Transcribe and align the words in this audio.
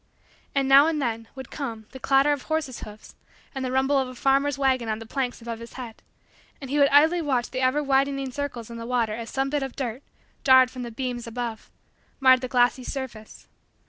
And, 0.55 0.67
now 0.67 0.87
and 0.87 0.99
then, 0.99 1.27
would 1.35 1.51
come, 1.51 1.85
the 1.91 1.99
clatter 1.99 2.33
of 2.33 2.41
horses' 2.45 2.79
hoofs 2.81 3.13
and 3.53 3.63
the 3.63 3.71
rumble 3.71 3.99
of 3.99 4.07
a 4.07 4.15
farmer's 4.15 4.57
wagon 4.57 4.89
on 4.89 4.97
the 4.97 5.05
planks 5.05 5.43
above 5.43 5.59
his 5.59 5.73
head 5.73 6.01
and 6.59 6.71
he 6.71 6.79
would 6.79 6.87
idly 6.89 7.21
watch 7.21 7.51
the 7.51 7.61
ever 7.61 7.83
widening 7.83 8.31
circles 8.31 8.71
in 8.71 8.77
the 8.77 8.87
water 8.87 9.13
as 9.13 9.29
some 9.29 9.51
bit 9.51 9.61
of 9.61 9.75
dirt, 9.75 10.01
jarred 10.43 10.71
from 10.71 10.81
the 10.81 10.89
beams 10.89 11.27
above, 11.27 11.69
marred 12.19 12.41
the 12.41 12.47
glassy 12.47 12.83
surface. 12.83 13.47